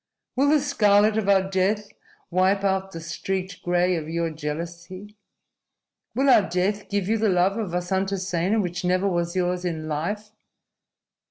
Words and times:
Will 0.35 0.49
the 0.49 0.59
scarlet 0.59 1.15
of 1.15 1.29
our 1.29 1.47
death 1.47 1.89
wipe 2.31 2.63
out 2.63 2.91
the 2.91 2.99
streaked 2.99 3.61
gray 3.61 3.95
of 3.95 4.09
your 4.09 4.31
jealousy? 4.31 5.15
Will 6.15 6.27
our 6.27 6.49
death 6.49 6.89
give 6.89 7.07
you 7.07 7.19
the 7.19 7.29
love 7.29 7.55
of 7.55 7.69
Vasantasena, 7.69 8.59
which 8.59 8.83
never 8.83 9.07
was 9.07 9.35
yours 9.35 9.63
in 9.63 9.87
life? 9.87 10.31